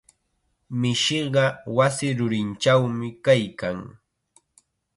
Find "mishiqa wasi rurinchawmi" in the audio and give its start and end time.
0.79-3.07